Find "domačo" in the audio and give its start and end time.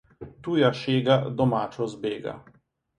1.43-1.91